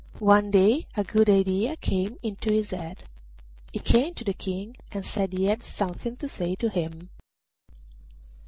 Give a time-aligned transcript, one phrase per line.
[0.17, 3.03] One day a good idea came into his head.
[3.71, 7.11] He came to the King and said he had something to say to him.